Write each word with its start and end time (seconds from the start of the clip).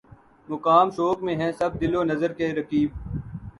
مقام 0.47 0.87
شوق 0.91 1.21
میں 1.23 1.35
ہیں 1.35 1.51
سب 1.51 1.79
دل 1.81 1.95
و 1.95 2.03
نظر 2.03 2.33
کے 2.33 2.53
رقیب 2.55 2.89